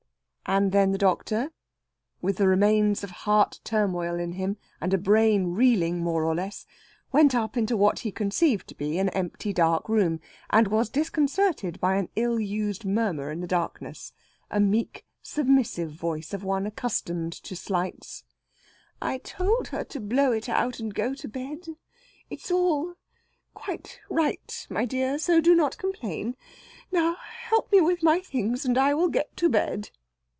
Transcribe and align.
And 0.47 0.73
then 0.73 0.91
the 0.91 0.97
doctor, 0.97 1.51
with 2.21 2.35
the 2.35 2.47
remains 2.47 3.05
of 3.05 3.09
heart 3.11 3.61
turmoil 3.63 4.19
in 4.19 4.33
him, 4.33 4.57
and 4.81 4.93
a 4.93 4.97
brain 4.97 5.53
reeling, 5.53 5.99
more 5.99 6.25
or 6.25 6.35
less, 6.35 6.65
went 7.09 7.33
up 7.33 7.55
into 7.55 7.77
what 7.77 7.99
he 7.99 8.11
conceived 8.11 8.67
to 8.67 8.75
be 8.75 8.99
an 8.99 9.07
empty 9.09 9.53
dark 9.53 9.87
room, 9.87 10.19
and 10.49 10.67
was 10.67 10.89
disconcerted 10.89 11.79
by 11.79 11.95
an 11.95 12.09
ill 12.17 12.37
used 12.37 12.83
murmur 12.83 13.31
in 13.31 13.39
the 13.39 13.47
darkness 13.47 14.11
a 14.49 14.59
meek, 14.59 15.05
submissive 15.23 15.91
voice 15.91 16.33
of 16.33 16.43
one 16.43 16.65
accustomed 16.65 17.31
to 17.31 17.55
slights: 17.55 18.25
"I 19.01 19.19
told 19.19 19.69
her 19.69 19.85
to 19.85 20.01
blow 20.01 20.33
it 20.33 20.49
out 20.49 20.79
and 20.81 20.93
go 20.93 21.13
to 21.13 21.29
bed. 21.29 21.77
It 22.29 22.43
is 22.43 22.51
all 22.51 22.95
quite 23.53 24.01
right, 24.09 24.67
my 24.69 24.83
dear. 24.83 25.17
So 25.17 25.39
do 25.39 25.55
not 25.55 25.77
complain. 25.77 26.35
Now 26.91 27.15
help 27.15 27.71
me 27.71 27.79
with 27.79 28.03
my 28.03 28.19
things, 28.19 28.65
and 28.65 28.77
I 28.77 28.93
will 28.93 29.07
get 29.07 29.37
to 29.37 29.47
bed." 29.47 29.91